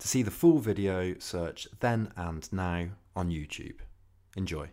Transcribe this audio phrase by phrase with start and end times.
[0.00, 3.80] To see the full video, search Then and Now on YouTube.
[4.34, 4.70] Enjoy.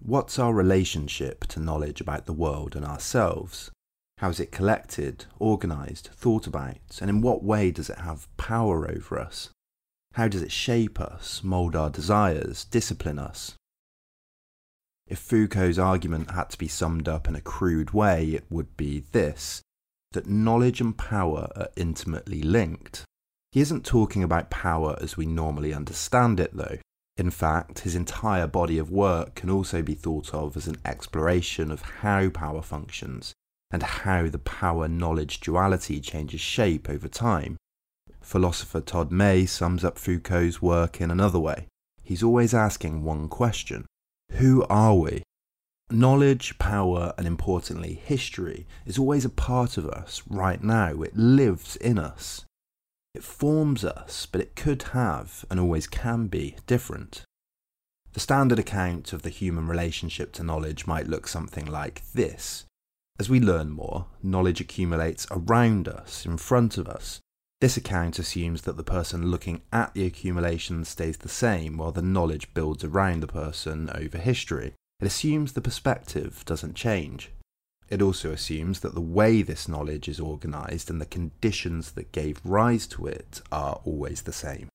[0.00, 3.72] What's our relationship to knowledge about the world and ourselves?
[4.18, 8.88] How is it collected, organised, thought about, and in what way does it have power
[8.88, 9.50] over us?
[10.12, 13.56] How does it shape us, mould our desires, discipline us?
[15.08, 19.00] If Foucault's argument had to be summed up in a crude way, it would be
[19.10, 19.62] this
[20.12, 23.04] that knowledge and power are intimately linked.
[23.58, 26.78] He isn't talking about power as we normally understand it, though.
[27.16, 31.72] In fact, his entire body of work can also be thought of as an exploration
[31.72, 33.32] of how power functions
[33.72, 37.56] and how the power knowledge duality changes shape over time.
[38.20, 41.66] Philosopher Todd May sums up Foucault's work in another way.
[42.04, 43.86] He's always asking one question
[44.34, 45.24] Who are we?
[45.90, 51.02] Knowledge, power, and importantly, history is always a part of us right now.
[51.02, 52.44] It lives in us.
[53.18, 57.24] It forms us, but it could have, and always can be, different.
[58.12, 62.64] The standard account of the human relationship to knowledge might look something like this.
[63.18, 67.18] As we learn more, knowledge accumulates around us, in front of us.
[67.60, 72.02] This account assumes that the person looking at the accumulation stays the same while the
[72.02, 74.74] knowledge builds around the person over history.
[75.00, 77.32] It assumes the perspective doesn't change.
[77.90, 82.40] It also assumes that the way this knowledge is organised and the conditions that gave
[82.44, 84.68] rise to it are always the same.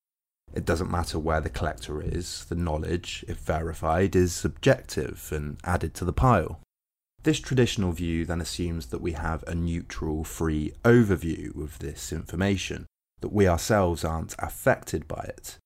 [0.53, 5.94] It doesn't matter where the collector is, the knowledge, if verified, is subjective and added
[5.96, 6.59] to the pile.
[7.24, 12.85] This traditional view then assumes that we have a neutral, free overview of this information,
[13.22, 15.57] that we ourselves aren't affected by it.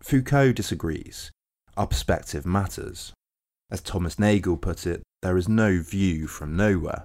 [0.00, 1.30] Foucault disagrees.
[1.76, 3.12] Our perspective matters.
[3.70, 7.04] As Thomas Nagel put it, there is no view from nowhere.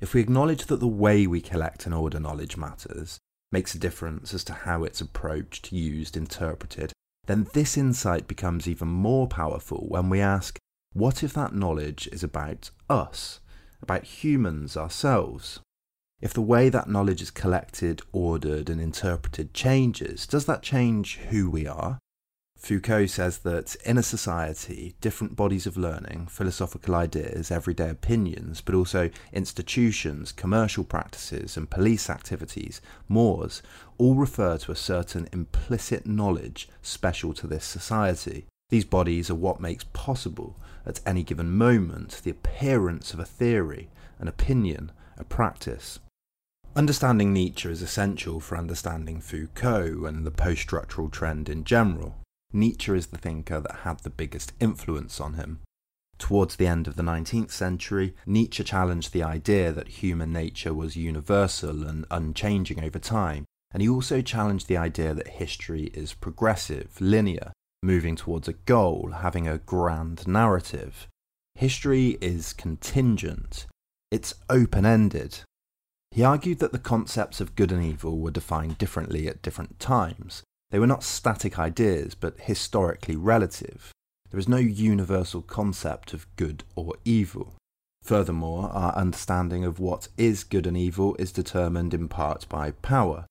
[0.00, 3.18] If we acknowledge that the way we collect and order knowledge matters,
[3.50, 6.92] makes a difference as to how it's approached, used, interpreted,
[7.26, 10.58] then this insight becomes even more powerful when we ask,
[10.92, 13.40] what if that knowledge is about us,
[13.82, 15.60] about humans ourselves?
[16.20, 21.48] If the way that knowledge is collected, ordered, and interpreted changes, does that change who
[21.48, 21.98] we are?
[22.58, 28.74] Foucault says that in a society, different bodies of learning, philosophical ideas, everyday opinions, but
[28.74, 33.62] also institutions, commercial practices, and police activities, mores,
[33.96, 38.44] all refer to a certain implicit knowledge special to this society.
[38.70, 43.88] These bodies are what makes possible, at any given moment, the appearance of a theory,
[44.18, 46.00] an opinion, a practice.
[46.76, 52.16] Understanding Nietzsche is essential for understanding Foucault and the post structural trend in general.
[52.52, 55.60] Nietzsche is the thinker that had the biggest influence on him.
[56.18, 60.96] Towards the end of the 19th century, Nietzsche challenged the idea that human nature was
[60.96, 67.00] universal and unchanging over time, and he also challenged the idea that history is progressive,
[67.00, 67.52] linear,
[67.82, 71.06] moving towards a goal, having a grand narrative.
[71.54, 73.66] History is contingent,
[74.10, 75.40] it's open ended.
[76.10, 80.42] He argued that the concepts of good and evil were defined differently at different times,
[80.70, 83.92] they were not static ideas, but historically relative.
[84.30, 87.54] There is no universal concept of good or evil.
[88.02, 93.26] Furthermore, our understanding of what is good and evil is determined in part by power.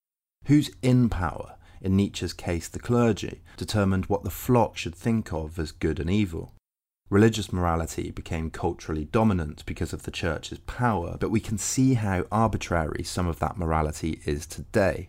[0.46, 5.60] Who's in power, in Nietzsche's case the clergy, determined what the flock should think of
[5.60, 6.54] as good and evil.
[7.10, 12.26] Religious morality became culturally dominant because of the church's power, but we can see how
[12.32, 15.08] arbitrary some of that morality is today.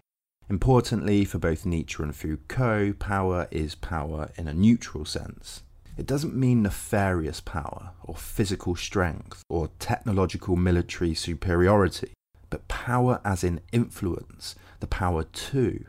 [0.51, 5.63] Importantly, for both Nietzsche and Foucault, power is power in a neutral sense.
[5.99, 12.13] It doesn't mean nefarious power, or physical strength, or technological military superiority,
[12.51, 15.85] but power as in influence, the power to.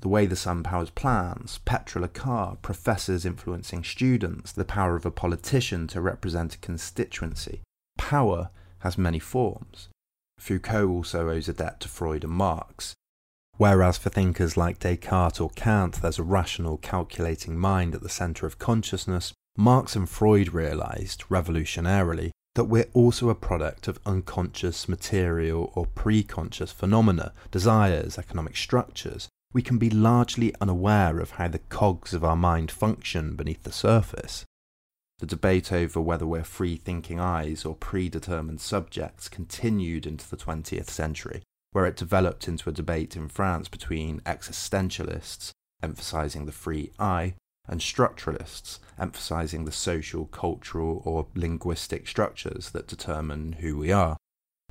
[0.00, 5.04] The way the sun powers plans, petrol a car, professors influencing students, the power of
[5.04, 7.60] a politician to represent a constituency.
[7.98, 8.48] Power
[8.78, 9.88] has many forms.
[10.38, 12.94] Foucault also owes a debt to Freud and Marx.
[13.60, 18.46] Whereas for thinkers like Descartes or Kant, there's a rational, calculating mind at the centre
[18.46, 25.70] of consciousness, Marx and Freud realised, revolutionarily, that we're also a product of unconscious material
[25.74, 29.28] or pre-conscious phenomena, desires, economic structures.
[29.52, 33.72] We can be largely unaware of how the cogs of our mind function beneath the
[33.72, 34.46] surface.
[35.18, 40.88] The debate over whether we're free thinking eyes or predetermined subjects continued into the 20th
[40.88, 41.42] century,
[41.72, 45.50] where it developed into a debate in France between existentialists,
[45.82, 47.34] emphasizing the free I,
[47.68, 54.16] and structuralists, emphasizing the social, cultural, or linguistic structures that determine who we are.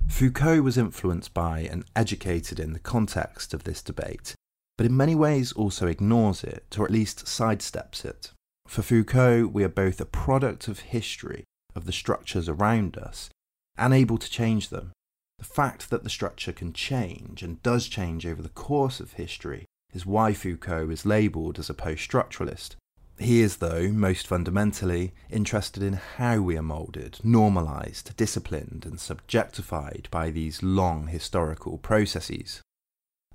[0.07, 4.33] Foucault was influenced by and educated in the context of this debate,
[4.77, 8.31] but in many ways also ignores it, or at least sidesteps it.
[8.67, 11.43] For Foucault, we are both a product of history,
[11.75, 13.29] of the structures around us,
[13.77, 14.91] and able to change them.
[15.39, 19.65] The fact that the structure can change and does change over the course of history
[19.93, 22.75] is why Foucault is labelled as a post structuralist.
[23.17, 30.09] He is, though, most fundamentally interested in how we are moulded, normalised, disciplined, and subjectified
[30.11, 32.61] by these long historical processes.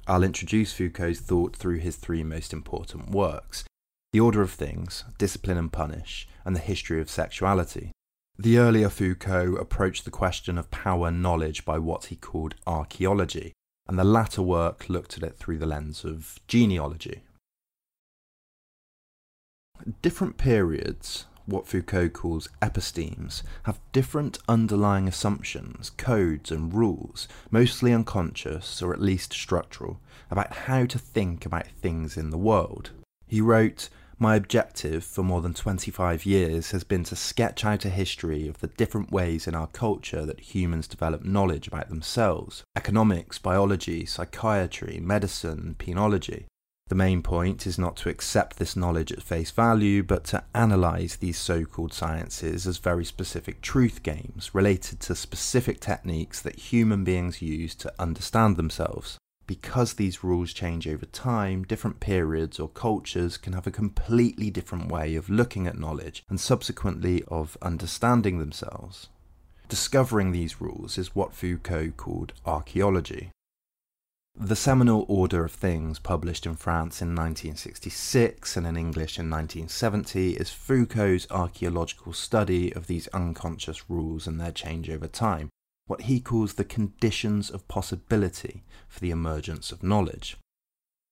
[0.07, 3.65] I'll introduce Foucault's thought through his three most important works
[4.13, 7.93] The Order of Things, Discipline and Punish, and The History of Sexuality.
[8.37, 13.53] The earlier Foucault approached the question of power knowledge by what he called archaeology,
[13.87, 17.23] and the latter work looked at it through the lens of genealogy.
[20.03, 28.83] Different periods, what Foucault calls epistemes, have different underlying assumptions, codes, and rules, mostly unconscious
[28.83, 32.91] or at least structural, about how to think about things in the world.
[33.29, 37.91] He wrote, my objective for more than 25 years has been to sketch out a
[37.91, 43.39] history of the different ways in our culture that humans develop knowledge about themselves economics,
[43.39, 46.45] biology, psychiatry, medicine, penology.
[46.89, 51.17] The main point is not to accept this knowledge at face value, but to analyse
[51.17, 57.03] these so called sciences as very specific truth games related to specific techniques that human
[57.03, 59.19] beings use to understand themselves.
[59.47, 64.91] Because these rules change over time, different periods or cultures can have a completely different
[64.91, 69.09] way of looking at knowledge and subsequently of understanding themselves.
[69.69, 73.31] Discovering these rules is what Foucault called archaeology.
[74.37, 80.33] The seminal Order of Things, published in France in 1966 and in English in 1970,
[80.33, 85.51] is Foucault's archaeological study of these unconscious rules and their change over time,
[85.87, 90.37] what he calls the conditions of possibility for the emergence of knowledge.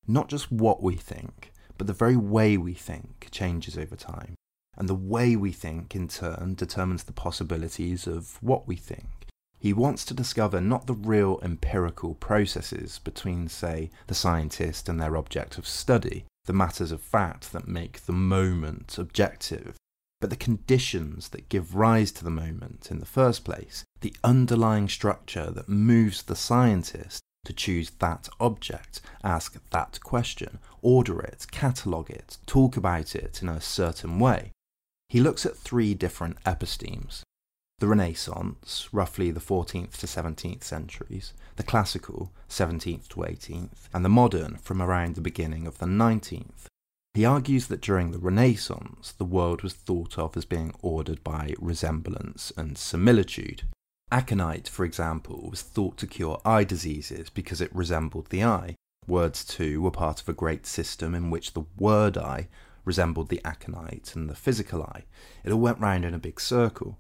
[0.06, 4.34] Not just what we think, but the very way we think changes over time,
[4.76, 9.22] and the way we think in turn determines the possibilities of what we think
[9.62, 15.16] he wants to discover not the real empirical processes between, say, the scientist and their
[15.16, 19.76] object of study, the matters of fact that make the moment objective,
[20.22, 24.88] but the conditions that give rise to the moment in the first place, the underlying
[24.88, 32.08] structure that moves the scientist to choose that object, ask that question, order it, catalogue
[32.08, 34.52] it, talk about it in a certain way.
[35.08, 37.24] He looks at three different epistemes
[37.80, 44.08] the Renaissance, roughly the 14th to 17th centuries, the classical, 17th to 18th, and the
[44.08, 46.66] modern from around the beginning of the 19th.
[47.14, 51.54] He argues that during the Renaissance, the world was thought of as being ordered by
[51.58, 53.64] resemblance and similitude.
[54.10, 58.76] Aconite, for example, was thought to cure eye diseases because it resembled the eye.
[59.06, 62.48] Words, too, were part of a great system in which the word eye
[62.84, 65.04] resembled the aconite and the physical eye.
[65.44, 66.98] It all went round in a big circle.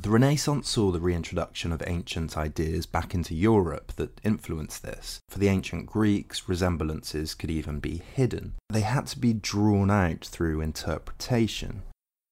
[0.00, 5.20] The Renaissance saw the reintroduction of ancient ideas back into Europe that influenced this.
[5.30, 8.54] For the ancient Greeks, resemblances could even be hidden.
[8.68, 11.82] They had to be drawn out through interpretation.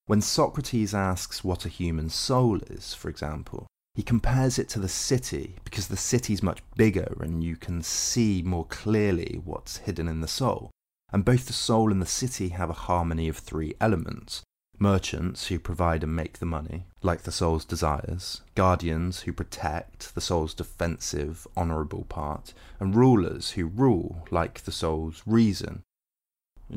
[0.07, 4.89] When Socrates asks what a human soul is, for example, He compares it to the
[4.89, 10.21] city because the city's much bigger and you can see more clearly what's hidden in
[10.21, 10.71] the soul.
[11.13, 14.43] And both the soul and the city have a harmony of three elements
[14.83, 20.21] merchants who provide and make the money, like the soul's desires, guardians who protect the
[20.21, 25.83] soul's defensive, honourable part, and rulers who rule, like the soul's reason.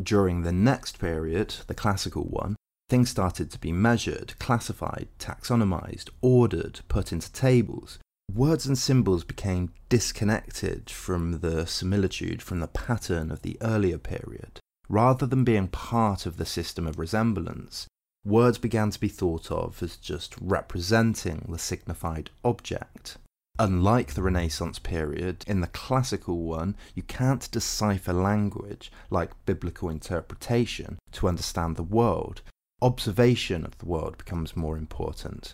[0.01, 2.55] During the next period, the classical one,
[2.89, 7.97] things started to be measured, classified, taxonomized, ordered, put into tables.
[8.31, 14.59] Words and symbols became disconnected from the similitude, from the pattern of the earlier period.
[14.87, 17.87] Rather than being part of the system of resemblance,
[18.25, 23.17] words began to be thought of as just representing the signified object.
[23.57, 30.99] Unlike the Renaissance period, in the classical one, you can't decipher language like biblical interpretation
[31.13, 32.41] to understand the world.
[32.81, 35.53] Observation of the world becomes more important.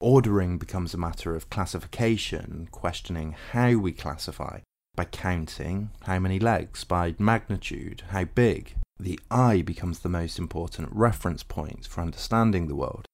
[0.00, 4.60] Ordering becomes a matter of classification, questioning how we classify,
[4.96, 8.74] by counting how many legs, by magnitude, how big.
[8.98, 13.06] The eye becomes the most important reference point for understanding the world.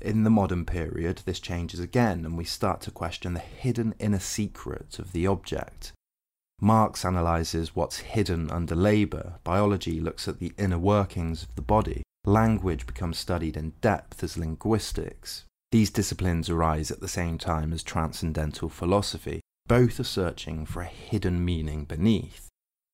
[0.00, 4.18] In the modern period, this changes again, and we start to question the hidden inner
[4.18, 5.92] secret of the object.
[6.60, 12.02] Marx analyses what's hidden under labour, biology looks at the inner workings of the body,
[12.24, 15.44] language becomes studied in depth as linguistics.
[15.70, 20.86] These disciplines arise at the same time as transcendental philosophy, both are searching for a
[20.86, 22.49] hidden meaning beneath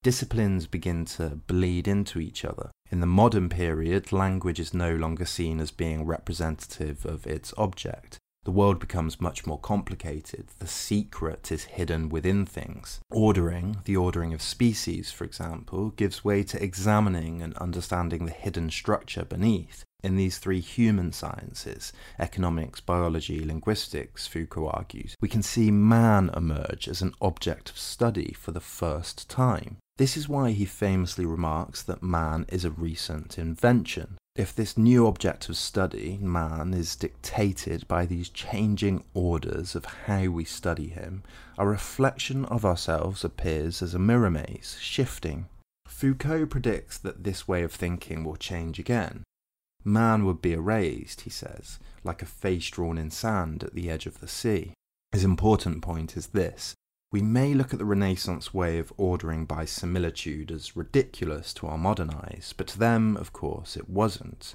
[0.07, 2.71] disciplines begin to bleed into each other.
[2.93, 8.17] In the modern period, language is no longer seen as being representative of its object.
[8.45, 10.47] The world becomes much more complicated.
[10.61, 13.01] The secret is hidden within things.
[13.11, 18.71] Ordering, the ordering of species, for example, gives way to examining and understanding the hidden
[18.71, 19.83] structure beneath.
[20.05, 26.87] In these three human sciences, economics, biology, linguistics, Foucault argues, we can see man emerge
[26.87, 29.79] as an object of study for the first time.
[29.99, 34.19] This is why he famously remarks that man is a recent invention.
[34.35, 40.26] If this new object of study, man, is dictated by these changing orders of how
[40.26, 41.23] we study him,
[41.57, 45.47] a reflection of ourselves appears as a mirror maze, shifting.
[45.87, 49.23] Foucault predicts that this way of thinking will change again.
[49.83, 54.05] Man would be erased, he says, like a face drawn in sand at the edge
[54.05, 54.75] of the sea.
[55.12, 56.75] His important point is this
[57.13, 61.79] we may look at the Renaissance way of ordering by similitude as ridiculous to our
[61.79, 64.55] modern eyes, but to them, of course, it wasn't.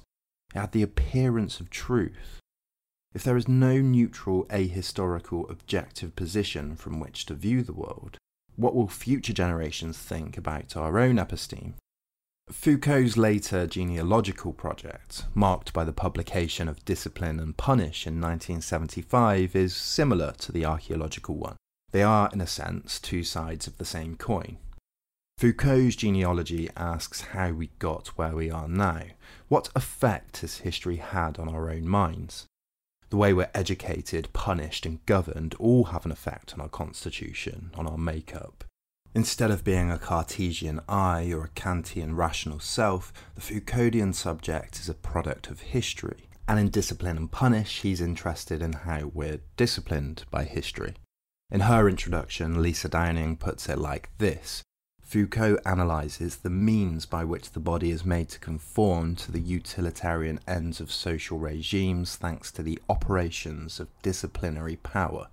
[0.54, 2.40] It had the appearance of truth.
[3.14, 8.18] If there is no neutral, ahistorical, objective position from which to view the world,
[8.56, 11.74] what will future generations think about our own episteme?
[12.50, 19.74] Foucault's later genealogical project, marked by the publication of Discipline and Punish in 1975, is
[19.74, 21.56] similar to the archaeological one.
[21.92, 24.56] They are, in a sense, two sides of the same coin.
[25.38, 29.02] Foucault's genealogy asks how we got where we are now.
[29.48, 32.46] What effect has history had on our own minds?
[33.10, 37.86] The way we're educated, punished, and governed all have an effect on our constitution, on
[37.86, 38.64] our makeup.
[39.14, 44.88] Instead of being a Cartesian I or a Kantian rational self, the Foucauldian subject is
[44.88, 46.30] a product of history.
[46.48, 50.94] And in Discipline and Punish, he's interested in how we're disciplined by history.
[51.52, 54.62] In her introduction, Lisa Downing puts it like this
[55.02, 60.40] Foucault analyses the means by which the body is made to conform to the utilitarian
[60.48, 65.28] ends of social regimes thanks to the operations of disciplinary power.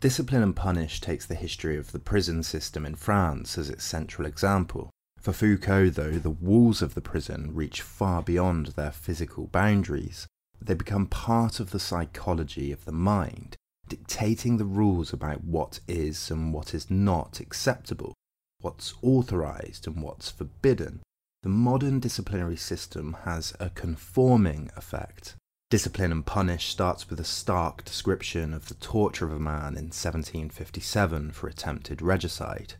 [0.00, 4.26] Discipline and Punish takes the history of the prison system in France as its central
[4.26, 4.90] example.
[5.20, 10.26] For Foucault, though, the walls of the prison reach far beyond their physical boundaries.
[10.60, 13.56] They become part of the psychology of the mind,
[13.90, 18.14] dictating the rules about what is and what is not acceptable,
[18.60, 21.00] what's authorized and what's forbidden.
[21.42, 25.34] The modern disciplinary system has a conforming effect.
[25.70, 29.90] Discipline and Punish starts with a stark description of the torture of a man in
[29.90, 32.74] 1757 for attempted regicide.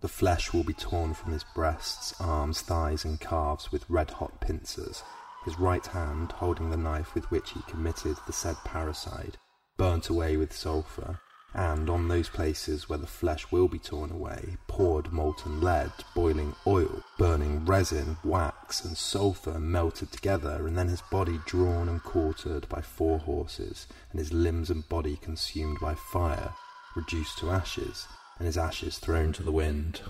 [0.00, 4.40] The flesh will be torn from his breasts, arms, thighs, and calves with red hot
[4.40, 5.04] pincers,
[5.44, 9.36] his right hand holding the knife with which he committed the said parricide
[9.78, 11.18] burnt away with sulphur,
[11.54, 16.54] and on those places where the flesh will be torn away, poured molten lead, boiling
[16.66, 22.68] oil, burning resin, wax, and sulphur melted together, and then his body drawn and quartered
[22.68, 26.52] by four horses, and his limbs and body consumed by fire,
[26.94, 28.06] reduced to ashes,
[28.38, 30.02] and his ashes thrown to the wind.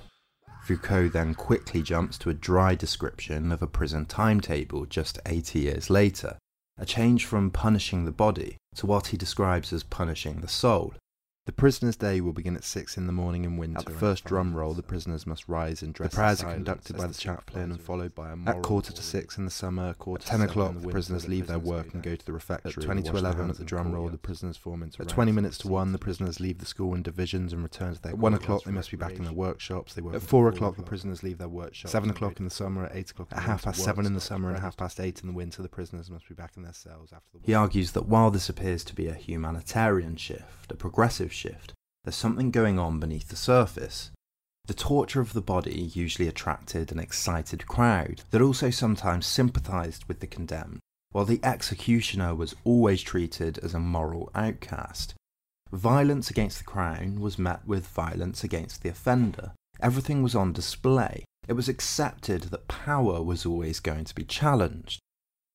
[0.65, 5.89] Foucault then quickly jumps to a dry description of a prison timetable just 80 years
[5.89, 6.37] later,
[6.79, 10.95] a change from punishing the body to what he describes as punishing the soul.
[11.49, 13.79] The prisoner's day will begin at six in the morning in winter.
[13.79, 16.11] At the first drum roll, the prisoners must rise and dress.
[16.11, 18.59] The prayers are conducted by the chaplain and followed by a moral.
[18.59, 21.59] At quarter to six in the summer, quarter at ten o'clock, the prisoners leave their
[21.59, 22.83] work and go to the refectory.
[22.83, 25.01] At twenty to eleven, at the drum roll, the prisoners form into.
[25.01, 28.03] At twenty minutes to one, the prisoners leave the school in divisions and return to
[28.03, 28.13] their.
[28.13, 29.95] At one o'clock, they must be back in their workshops.
[29.95, 30.17] They work.
[30.17, 31.93] At four o'clock, the prisoners leave their workshops.
[31.93, 32.85] Seven o'clock in the summer.
[32.85, 33.29] At eight o'clock.
[33.33, 35.71] At half past seven in the summer and half past eight in the winter, the
[35.71, 37.47] prisoners must be back in their cells after the.
[37.47, 41.73] He argues that while this appears to be a humanitarian shift, a progressive shift
[42.09, 44.11] there's something going on beneath the surface.
[44.65, 50.21] The torture of the body usually attracted an excited crowd that also sometimes sympathised with
[50.21, 50.81] the condemned,
[51.13, 55.13] while the executioner was always treated as a moral outcast.
[55.71, 59.53] Violence against the crown was met with violence against the offender.
[59.79, 61.27] Everything was on display.
[61.47, 64.99] It was accepted that power was always going to be challenged.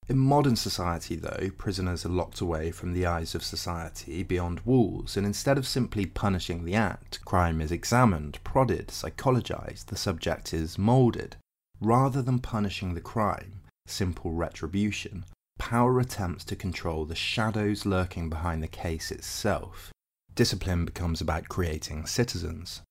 [0.10, 5.15] In modern society, though, prisoners are locked away from the eyes of society beyond walls,
[5.15, 10.77] and instead of simply punishing the act, crime is examined, prodded, psychologized, the subject is
[10.77, 11.38] moulded.
[11.79, 15.24] Rather than punishing the crime, simple retribution,
[15.57, 19.91] power attempts to control the shadows lurking behind the case itself.
[20.36, 22.81] Discipline becomes about creating citizens,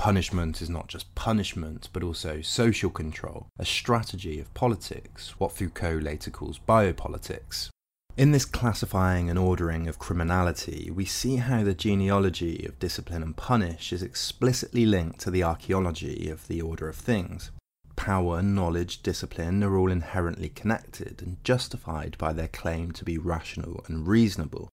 [0.00, 5.98] Punishment is not just punishment, but also social control, a strategy of politics, what Foucault
[5.98, 7.68] later calls biopolitics.
[8.16, 13.36] In this classifying and ordering of criminality, we see how the genealogy of discipline and
[13.36, 17.50] punish is explicitly linked to the archaeology of the order of things.
[17.94, 23.84] Power, knowledge, discipline are all inherently connected and justified by their claim to be rational
[23.86, 24.70] and reasonable,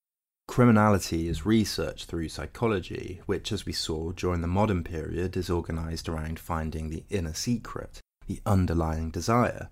[0.58, 6.08] Criminality is researched through psychology, which, as we saw during the modern period, is organized
[6.08, 9.68] around finding the inner secret, the underlying desire.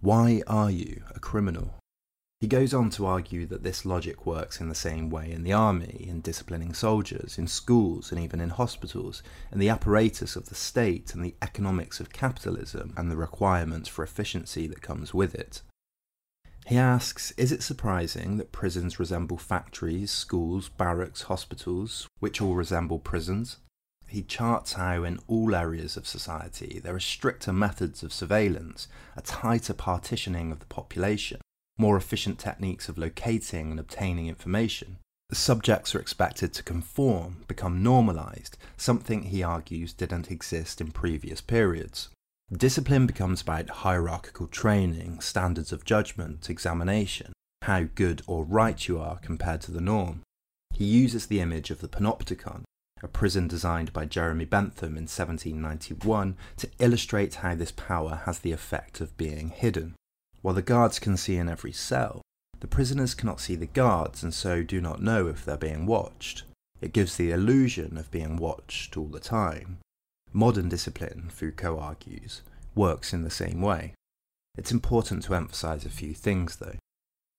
[0.00, 1.76] Why are you a criminal?
[2.40, 5.52] He goes on to argue that this logic works in the same way in the
[5.52, 10.56] army, in disciplining soldiers, in schools, and even in hospitals, in the apparatus of the
[10.56, 15.62] state and the economics of capitalism and the requirements for efficiency that comes with it.
[16.66, 22.98] He asks Is it surprising that prisons resemble factories, schools, barracks, hospitals, which all resemble
[22.98, 23.58] prisons?
[24.08, 29.20] He charts how, in all areas of society, there are stricter methods of surveillance, a
[29.20, 31.40] tighter partitioning of the population,
[31.76, 34.98] more efficient techniques of locating and obtaining information.
[35.28, 41.40] The subjects are expected to conform, become normalised, something he argues didn't exist in previous
[41.40, 42.08] periods.
[42.52, 49.18] Discipline becomes about hierarchical training, standards of judgment, examination, how good or right you are
[49.18, 50.22] compared to the norm.
[50.74, 52.64] He uses the image of the panopticon,
[53.02, 58.52] a prison designed by Jeremy Bentham in 1791, to illustrate how this power has the
[58.52, 59.94] effect of being hidden.
[60.42, 62.20] While the guards can see in every cell,
[62.60, 66.44] the prisoners cannot see the guards and so do not know if they're being watched.
[66.80, 69.78] It gives the illusion of being watched all the time.
[70.36, 72.42] Modern discipline, Foucault argues,
[72.74, 73.94] works in the same way.
[74.58, 76.74] It's important to emphasize a few things, though.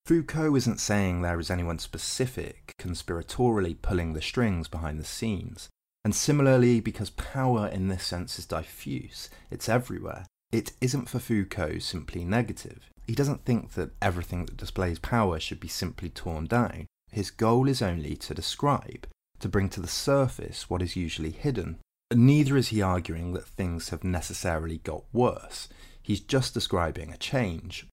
[0.05, 5.67] Foucault isn't saying there is anyone specific conspiratorially pulling the strings behind the scenes.
[6.05, 11.79] And similarly, because power in this sense is diffuse, it's everywhere, it isn't for Foucault
[11.79, 12.89] simply negative.
[13.05, 16.85] He doesn't think that everything that displays power should be simply torn down.
[17.11, 19.05] His goal is only to describe,
[19.41, 21.79] to bring to the surface what is usually hidden,
[22.13, 25.67] Neither is he arguing that things have necessarily got worse.
[26.01, 27.87] He's just describing a change.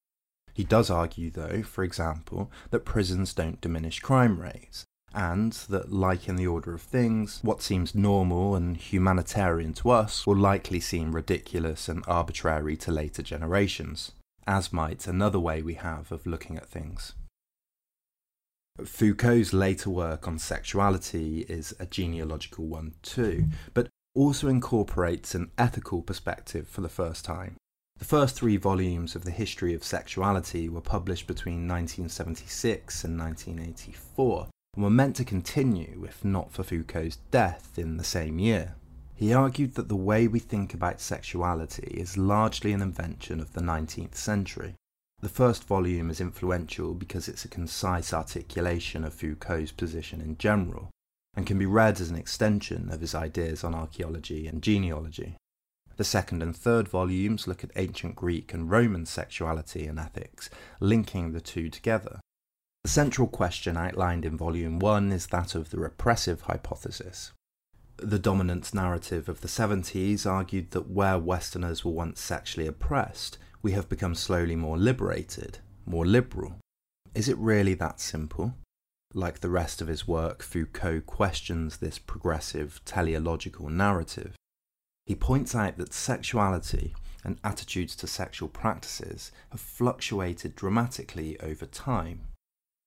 [0.53, 6.29] He does argue, though, for example, that prisons don't diminish crime rates, and that, like
[6.29, 11.15] in the order of things, what seems normal and humanitarian to us will likely seem
[11.15, 14.13] ridiculous and arbitrary to later generations,
[14.47, 17.15] as might another way we have of looking at things.
[18.85, 26.03] Foucault's later work on sexuality is a genealogical one too, but also incorporates an ethical
[26.03, 27.57] perspective for the first time.
[27.99, 34.49] The first three volumes of the history of sexuality were published between 1976 and 1984
[34.75, 38.75] and were meant to continue if not for Foucault's death in the same year.
[39.15, 43.61] He argued that the way we think about sexuality is largely an invention of the
[43.61, 44.75] 19th century.
[45.21, 50.91] The first volume is influential because it's a concise articulation of Foucault's position in general,
[51.35, 55.37] and can be read as an extension of his ideas on archaeology and genealogy.
[55.97, 61.33] The second and third volumes look at ancient Greek and Roman sexuality and ethics, linking
[61.33, 62.21] the two together.
[62.85, 67.33] The central question outlined in Volume 1 is that of the repressive hypothesis.
[67.97, 73.73] The dominant narrative of the 70s argued that where Westerners were once sexually oppressed, we
[73.73, 76.57] have become slowly more liberated, more liberal.
[77.15, 78.55] Is it really that simple?
[79.15, 84.35] Like the rest of his work, Foucault questions this progressive teleological narrative.
[85.05, 86.95] He points out that sexuality
[87.25, 92.23] and attitudes to sexual practices have fluctuated dramatically over time.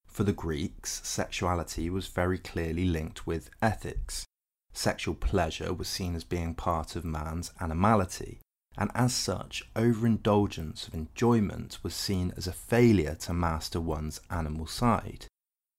[0.08, 4.26] For the Greeks, sexuality was very clearly linked with ethics.
[4.74, 8.40] Sexual pleasure was seen as being part of man's animality,
[8.78, 14.66] and as such, overindulgence of enjoyment was seen as a failure to master one's animal
[14.66, 15.28] side.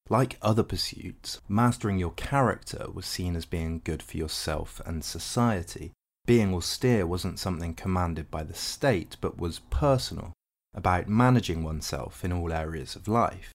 [0.08, 5.92] Like other pursuits, mastering your character was seen as being good for yourself and society,
[6.26, 10.32] being austere wasn't something commanded by the state, but was personal,
[10.74, 13.52] about managing oneself in all areas of life.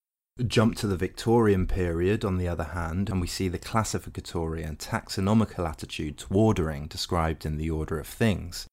[0.48, 4.80] Jump to the Victorian period, on the other hand, and we see the classificatory and
[4.80, 8.68] taxonomical attitude to ordering described in the order of things.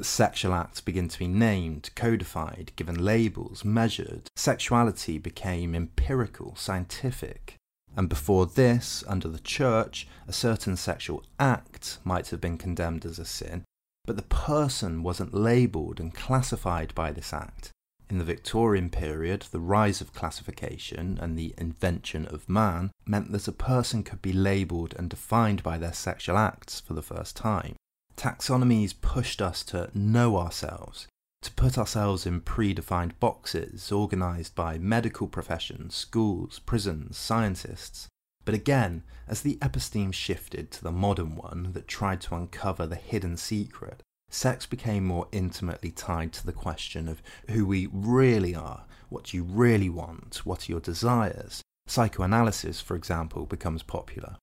[0.00, 4.28] Sexual acts begin to be named, codified, given labels, measured.
[4.36, 7.56] Sexuality became empirical, scientific.
[7.94, 13.18] And before this, under the church, a certain sexual act might have been condemned as
[13.18, 13.64] a sin,
[14.06, 17.70] but the person wasn't labelled and classified by this act.
[18.08, 23.48] In the Victorian period, the rise of classification and the invention of man meant that
[23.48, 27.74] a person could be labelled and defined by their sexual acts for the first time.
[28.22, 31.08] Taxonomies pushed us to know ourselves,
[31.40, 38.06] to put ourselves in predefined boxes organised by medical professions, schools, prisons, scientists.
[38.44, 42.94] But again, as the episteme shifted to the modern one that tried to uncover the
[42.94, 48.84] hidden secret, sex became more intimately tied to the question of who we really are,
[49.08, 51.60] what you really want, what are your desires.
[51.88, 54.36] Psychoanalysis, for example, becomes popular.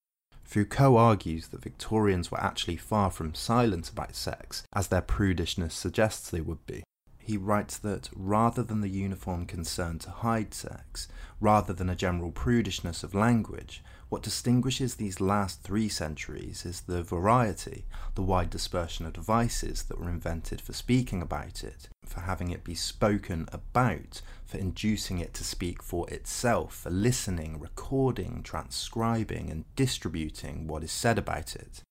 [0.50, 6.28] Foucault argues that Victorians were actually far from silent about sex, as their prudishness suggests
[6.28, 6.84] they would be.
[7.20, 11.08] He writes that rather than the uniform concern to hide sex,
[11.40, 17.04] rather than a general prudishness of language, what distinguishes these last three centuries is the
[17.04, 17.86] variety,
[18.16, 22.64] the wide dispersion of devices that were invented for speaking about it, for having it
[22.64, 29.64] be spoken about, for inducing it to speak for itself, for listening, recording, transcribing, and
[29.76, 31.82] distributing what is said about it.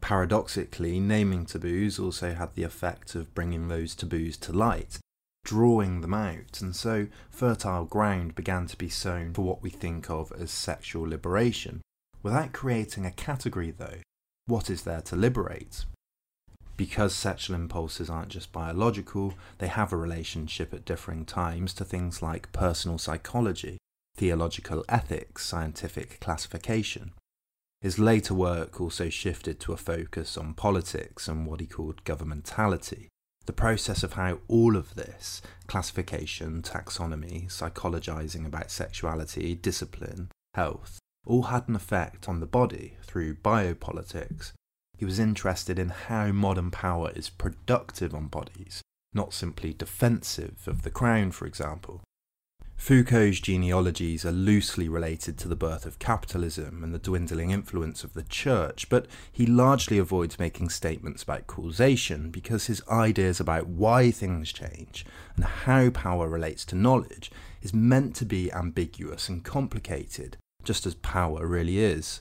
[0.00, 4.98] Paradoxically, naming taboos also had the effect of bringing those taboos to light,
[5.44, 10.10] drawing them out, and so fertile ground began to be sown for what we think
[10.10, 11.80] of as sexual liberation.
[12.22, 14.00] Without creating a category, though,
[14.46, 15.84] what is there to liberate?
[16.80, 22.22] Because sexual impulses aren't just biological, they have a relationship at differing times to things
[22.22, 23.76] like personal psychology,
[24.16, 27.12] theological ethics, scientific classification.
[27.82, 33.08] His later work also shifted to a focus on politics and what he called governmentality.
[33.44, 41.42] The process of how all of this classification, taxonomy, psychologizing about sexuality, discipline, health all
[41.42, 44.52] had an effect on the body through biopolitics.
[45.00, 48.82] He was interested in how modern power is productive on bodies,
[49.14, 52.02] not simply defensive of the crown, for example.
[52.76, 58.12] Foucault's genealogies are loosely related to the birth of capitalism and the dwindling influence of
[58.12, 64.10] the church, but he largely avoids making statements about causation because his ideas about why
[64.10, 67.30] things change and how power relates to knowledge
[67.62, 72.20] is meant to be ambiguous and complicated, just as power really is.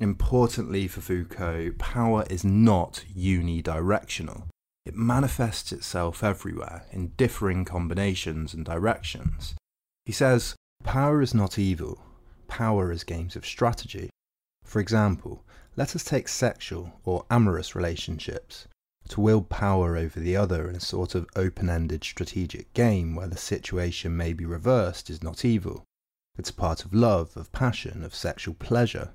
[0.00, 4.48] Importantly for Foucault, power is not unidirectional.
[4.84, 9.54] It manifests itself everywhere in differing combinations and directions.
[10.04, 12.02] He says, Power is not evil,
[12.48, 14.10] power is games of strategy.
[14.64, 15.44] For example,
[15.76, 18.66] let us take sexual or amorous relationships.
[19.08, 23.28] To wield power over the other in a sort of open ended strategic game where
[23.28, 25.84] the situation may be reversed is not evil.
[26.36, 29.12] It's part of love, of passion, of sexual pleasure.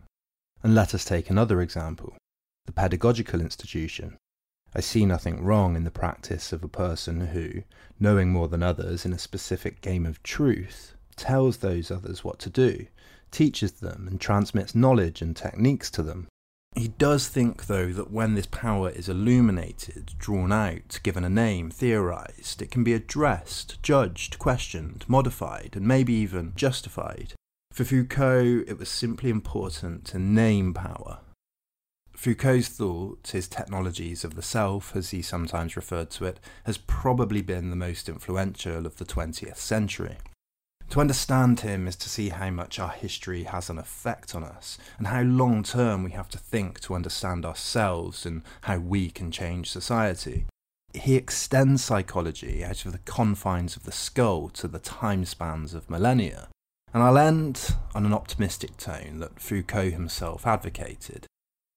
[0.61, 2.15] And let us take another example
[2.65, 4.17] the pedagogical institution,
[4.75, 7.63] I see nothing wrong in the practice of a person who,
[7.99, 12.49] knowing more than others in a specific game of truth, tells those others what to
[12.51, 12.85] do,
[13.31, 16.27] teaches them, and transmits knowledge and techniques to them.
[16.75, 21.71] He does think, though, that when this power is illuminated, drawn out, given a name,
[21.71, 27.33] theorized, it can be addressed, judged, questioned, modified, and maybe even justified.
[27.79, 31.19] For Foucault, it was simply important to name power,
[32.11, 37.41] Foucault's thought, his technologies of the self, as he sometimes referred to it, has probably
[37.41, 40.17] been the most influential of the 20th century.
[40.89, 44.77] To understand him is to see how much our history has an effect on us,
[44.97, 49.31] and how long term we have to think to understand ourselves and how we can
[49.31, 50.47] change society.
[50.93, 55.89] He extends psychology out of the confines of the skull to the time spans of
[55.89, 56.49] millennia.
[56.93, 61.27] And I'll end on an optimistic tone that Foucault himself advocated.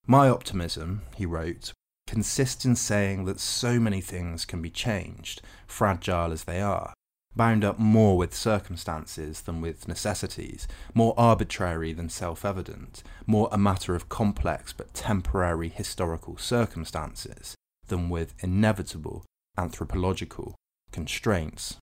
[0.07, 1.72] My optimism, he wrote,
[2.07, 6.92] consists in saying that so many things can be changed, fragile as they are,
[7.37, 13.59] bound up more with circumstances than with necessities, more arbitrary than self evident, more a
[13.59, 17.55] matter of complex but temporary historical circumstances
[17.88, 19.25] than with inevitable
[19.57, 20.55] anthropological
[20.90, 21.77] constraints.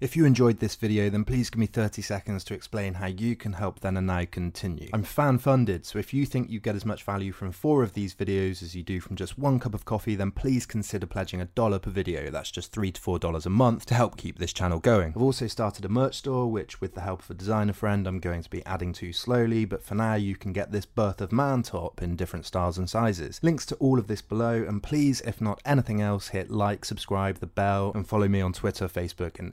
[0.00, 3.36] If you enjoyed this video, then please give me 30 seconds to explain how you
[3.36, 4.88] can help Then and Now continue.
[4.94, 7.92] I'm fan funded, so if you think you get as much value from four of
[7.92, 11.42] these videos as you do from just one cup of coffee, then please consider pledging
[11.42, 12.30] a dollar per video.
[12.30, 15.12] That's just three to four dollars a month to help keep this channel going.
[15.14, 18.20] I've also started a merch store, which with the help of a designer friend, I'm
[18.20, 21.30] going to be adding to slowly, but for now you can get this Birth of
[21.30, 23.38] Man top in different styles and sizes.
[23.42, 27.40] Links to all of this below, and please, if not anything else, hit like, subscribe,
[27.40, 29.52] the bell, and follow me on Twitter, Facebook, and